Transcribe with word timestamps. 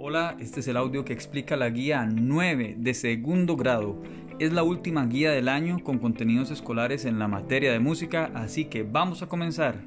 Hola, 0.00 0.36
este 0.38 0.60
es 0.60 0.68
el 0.68 0.76
audio 0.76 1.04
que 1.04 1.12
explica 1.12 1.56
la 1.56 1.70
guía 1.70 2.06
9 2.06 2.76
de 2.78 2.94
segundo 2.94 3.56
grado. 3.56 4.00
Es 4.38 4.52
la 4.52 4.62
última 4.62 5.04
guía 5.06 5.32
del 5.32 5.48
año 5.48 5.82
con 5.82 5.98
contenidos 5.98 6.52
escolares 6.52 7.04
en 7.04 7.18
la 7.18 7.26
materia 7.26 7.72
de 7.72 7.80
música, 7.80 8.30
así 8.36 8.66
que 8.66 8.84
vamos 8.84 9.22
a 9.22 9.26
comenzar. 9.26 9.82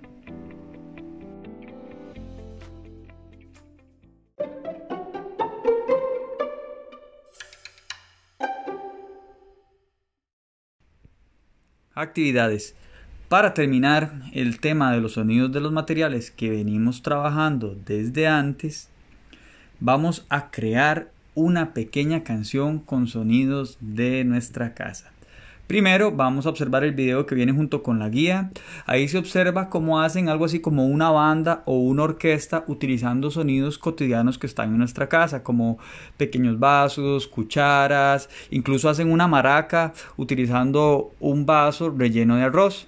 Actividades. 11.96 12.76
Para 13.30 13.54
terminar 13.54 14.12
el 14.34 14.60
tema 14.60 14.92
de 14.92 15.00
los 15.00 15.14
sonidos 15.14 15.54
de 15.54 15.62
los 15.62 15.72
materiales 15.72 16.32
que 16.32 16.50
venimos 16.50 17.02
trabajando 17.02 17.78
desde 17.86 18.28
antes, 18.28 18.91
vamos 19.82 20.26
a 20.30 20.52
crear 20.52 21.10
una 21.34 21.74
pequeña 21.74 22.24
canción 22.24 22.80
con 22.80 23.08
sonidos 23.08 23.78
de 23.82 24.24
nuestra 24.24 24.74
casa. 24.74 25.12
Primero 25.66 26.12
vamos 26.12 26.46
a 26.46 26.50
observar 26.50 26.84
el 26.84 26.92
video 26.92 27.26
que 27.26 27.34
viene 27.34 27.54
junto 27.54 27.82
con 27.82 27.98
la 27.98 28.10
guía. 28.10 28.52
Ahí 28.86 29.08
se 29.08 29.18
observa 29.18 29.70
cómo 29.70 30.02
hacen 30.02 30.30
algo 30.30 30.46
así 30.46 30.60
como 30.60 30.86
una 30.86 31.10
banda 31.10 31.64
o 31.66 31.80
una 31.80 32.04
orquesta 32.04 32.64
utilizando 32.68 33.32
sonidos 33.32 33.80
cotidianos 33.80 34.38
que 34.38 34.48
están 34.48 34.70
en 34.70 34.78
nuestra 34.78 35.08
casa, 35.08 35.44
como 35.44 35.80
pequeños 36.18 36.60
vasos, 36.60 37.26
cucharas, 37.26 38.30
incluso 38.52 38.90
hacen 38.90 39.12
una 39.12 39.28
maraca 39.28 39.94
utilizando 40.18 41.12
un 41.20 41.46
vaso 41.46 41.90
relleno 41.90 42.36
de 42.36 42.44
arroz. 42.44 42.88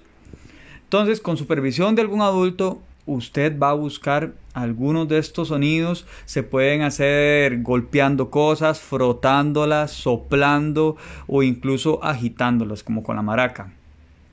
Entonces, 0.84 1.20
con 1.20 1.38
supervisión 1.38 1.94
de 1.94 2.02
algún 2.02 2.20
adulto, 2.20 2.82
usted 3.06 3.58
va 3.58 3.70
a 3.70 3.74
buscar 3.74 4.34
algunos 4.54 5.08
de 5.08 5.18
estos 5.18 5.48
sonidos. 5.48 6.06
Se 6.24 6.42
pueden 6.42 6.82
hacer 6.82 7.62
golpeando 7.62 8.30
cosas, 8.30 8.80
frotándolas, 8.80 9.90
soplando 9.90 10.96
o 11.26 11.42
incluso 11.42 12.02
agitándolas, 12.02 12.82
como 12.82 13.02
con 13.02 13.16
la 13.16 13.22
maraca. 13.22 13.72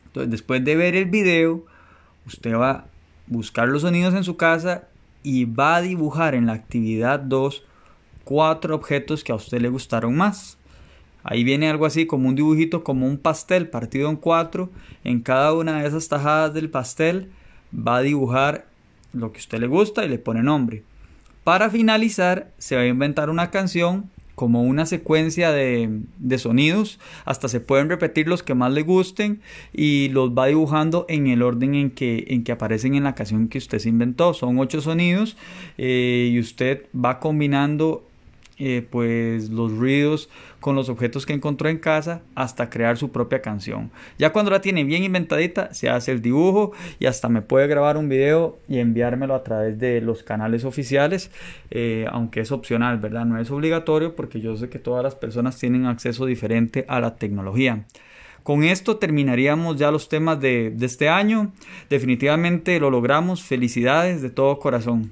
Entonces, 0.05 0.31
después 0.31 0.63
de 0.63 0.75
ver 0.75 0.95
el 0.95 1.05
video, 1.05 1.65
usted 2.25 2.55
va 2.55 2.71
a 2.71 2.85
buscar 3.27 3.67
los 3.67 3.81
sonidos 3.81 4.13
en 4.13 4.23
su 4.23 4.37
casa 4.37 4.87
y 5.23 5.45
va 5.45 5.75
a 5.75 5.81
dibujar 5.81 6.35
en 6.35 6.45
la 6.45 6.53
actividad 6.53 7.19
2 7.19 7.65
cuatro 8.23 8.75
objetos 8.75 9.23
que 9.23 9.31
a 9.31 9.35
usted 9.35 9.61
le 9.61 9.69
gustaron 9.69 10.15
más. 10.15 10.57
Ahí 11.23 11.43
viene 11.43 11.69
algo 11.69 11.85
así 11.85 12.05
como 12.07 12.29
un 12.29 12.35
dibujito, 12.35 12.83
como 12.83 13.05
un 13.05 13.17
pastel 13.17 13.67
partido 13.67 14.09
en 14.09 14.15
cuatro. 14.15 14.69
En 15.03 15.21
cada 15.21 15.53
una 15.53 15.81
de 15.81 15.87
esas 15.87 16.07
tajadas 16.07 16.53
del 16.53 16.69
pastel 16.69 17.31
va 17.75 17.97
a 17.97 18.01
dibujar 18.01 18.67
lo 19.13 19.31
que 19.31 19.39
a 19.39 19.41
usted 19.41 19.59
le 19.59 19.67
gusta 19.67 20.05
y 20.05 20.09
le 20.09 20.17
pone 20.17 20.43
nombre. 20.43 20.83
Para 21.43 21.69
finalizar, 21.69 22.51
se 22.57 22.75
va 22.75 22.81
a 22.81 22.87
inventar 22.87 23.29
una 23.29 23.49
canción 23.49 24.09
como 24.35 24.63
una 24.63 24.85
secuencia 24.85 25.51
de, 25.51 26.01
de, 26.17 26.37
sonidos. 26.37 26.99
Hasta 27.25 27.47
se 27.47 27.59
pueden 27.59 27.89
repetir 27.89 28.27
los 28.27 28.43
que 28.43 28.55
más 28.55 28.71
le 28.71 28.81
gusten 28.81 29.41
y 29.73 30.09
los 30.09 30.31
va 30.31 30.47
dibujando 30.47 31.05
en 31.09 31.27
el 31.27 31.43
orden 31.43 31.75
en 31.75 31.91
que, 31.91 32.25
en 32.27 32.43
que 32.43 32.51
aparecen 32.51 32.95
en 32.95 33.03
la 33.03 33.13
canción 33.13 33.49
que 33.49 33.57
usted 33.57 33.79
se 33.79 33.89
inventó. 33.89 34.33
Son 34.33 34.57
ocho 34.57 34.81
sonidos 34.81 35.37
eh, 35.77 36.29
y 36.31 36.39
usted 36.39 36.87
va 36.95 37.19
combinando 37.19 38.03
eh, 38.57 38.85
pues 38.87 39.49
los 39.49 39.71
ruidos 39.71 40.29
con 40.59 40.75
los 40.75 40.89
objetos 40.89 41.25
que 41.25 41.33
encontró 41.33 41.69
en 41.69 41.79
casa 41.79 42.21
hasta 42.35 42.69
crear 42.69 42.97
su 42.97 43.11
propia 43.11 43.41
canción. 43.41 43.91
Ya 44.17 44.31
cuando 44.31 44.51
la 44.51 44.61
tiene 44.61 44.83
bien 44.83 45.03
inventadita, 45.03 45.73
se 45.73 45.89
hace 45.89 46.11
el 46.11 46.21
dibujo 46.21 46.71
y 46.99 47.07
hasta 47.07 47.29
me 47.29 47.41
puede 47.41 47.67
grabar 47.67 47.97
un 47.97 48.09
video 48.09 48.59
y 48.67 48.79
enviármelo 48.79 49.33
a 49.33 49.43
través 49.43 49.79
de 49.79 50.01
los 50.01 50.23
canales 50.23 50.63
oficiales, 50.63 51.31
eh, 51.71 52.05
aunque 52.11 52.41
es 52.41 52.51
opcional, 52.51 52.99
¿verdad? 52.99 53.25
No 53.25 53.39
es 53.39 53.49
obligatorio 53.51 54.15
porque 54.15 54.41
yo 54.41 54.55
sé 54.55 54.69
que 54.69 54.79
todas 54.79 55.03
las 55.03 55.15
personas 55.15 55.57
tienen 55.57 55.85
acceso 55.85 56.25
diferente 56.25 56.85
a 56.87 56.99
la 56.99 57.15
tecnología. 57.15 57.85
Con 58.43 58.63
esto 58.63 58.97
terminaríamos 58.97 59.77
ya 59.77 59.91
los 59.91 60.09
temas 60.09 60.39
de, 60.39 60.71
de 60.71 60.85
este 60.85 61.09
año. 61.09 61.51
Definitivamente 61.89 62.79
lo 62.79 62.89
logramos. 62.89 63.43
Felicidades 63.43 64.21
de 64.21 64.31
todo 64.31 64.57
corazón. 64.57 65.11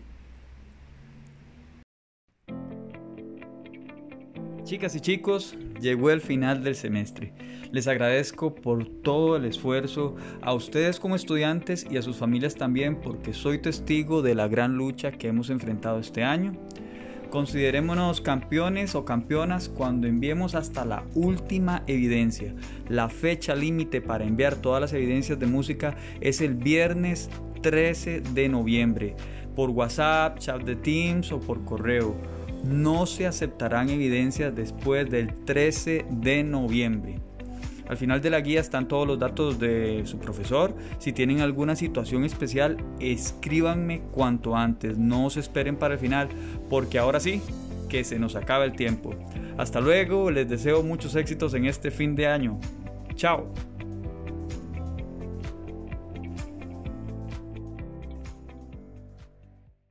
Chicas 4.69 4.93
y 4.95 4.99
chicos, 4.99 5.55
llegó 5.81 6.11
el 6.11 6.21
final 6.21 6.63
del 6.63 6.75
semestre. 6.75 7.33
Les 7.71 7.87
agradezco 7.87 8.53
por 8.53 8.85
todo 8.85 9.35
el 9.35 9.45
esfuerzo, 9.45 10.15
a 10.43 10.53
ustedes 10.53 10.99
como 10.99 11.15
estudiantes 11.15 11.87
y 11.89 11.97
a 11.97 12.03
sus 12.03 12.17
familias 12.17 12.53
también, 12.53 12.97
porque 13.01 13.33
soy 13.33 13.57
testigo 13.57 14.21
de 14.21 14.35
la 14.35 14.47
gran 14.47 14.77
lucha 14.77 15.11
que 15.11 15.27
hemos 15.27 15.49
enfrentado 15.49 15.97
este 15.97 16.23
año. 16.23 16.53
Considerémonos 17.31 18.21
campeones 18.21 18.93
o 18.93 19.05
campeonas 19.05 19.69
cuando 19.69 20.05
enviemos 20.05 20.53
hasta 20.53 20.85
la 20.85 21.03
última 21.15 21.81
evidencia. 21.87 22.53
La 22.89 23.09
fecha 23.09 23.55
límite 23.55 24.01
para 24.01 24.23
enviar 24.23 24.55
todas 24.55 24.81
las 24.81 24.93
evidencias 24.93 25.39
de 25.39 25.47
música 25.47 25.95
es 26.21 26.41
el 26.41 26.53
viernes 26.53 27.31
13 27.63 28.21
de 28.21 28.49
noviembre, 28.49 29.15
por 29.55 29.71
WhatsApp, 29.71 30.37
chat 30.37 30.61
de 30.61 30.75
Teams 30.75 31.31
o 31.31 31.39
por 31.39 31.65
correo 31.65 32.38
no 32.63 33.05
se 33.05 33.27
aceptarán 33.27 33.89
evidencias 33.89 34.55
después 34.55 35.09
del 35.09 35.33
13 35.45 36.05
de 36.09 36.43
noviembre. 36.43 37.19
Al 37.89 37.97
final 37.97 38.21
de 38.21 38.29
la 38.29 38.39
guía 38.39 38.61
están 38.61 38.87
todos 38.87 39.07
los 39.07 39.17
datos 39.17 39.59
de 39.59 40.03
su 40.05 40.19
profesor. 40.19 40.75
Si 40.99 41.11
tienen 41.11 41.41
alguna 41.41 41.75
situación 41.75 42.23
especial, 42.23 42.77
escríbanme 42.99 44.01
cuanto 44.11 44.55
antes. 44.55 44.99
No 44.99 45.31
se 45.31 45.39
esperen 45.39 45.75
para 45.75 45.95
el 45.95 45.99
final, 45.99 46.29
porque 46.69 46.99
ahora 46.99 47.19
sí, 47.19 47.41
que 47.89 48.03
se 48.03 48.19
nos 48.19 48.35
acaba 48.35 48.63
el 48.63 48.73
tiempo. 48.73 49.15
Hasta 49.57 49.81
luego, 49.81 50.29
les 50.29 50.47
deseo 50.47 50.83
muchos 50.83 51.15
éxitos 51.15 51.55
en 51.55 51.65
este 51.65 51.89
fin 51.89 52.15
de 52.15 52.27
año. 52.27 52.59
Chao. 53.15 53.51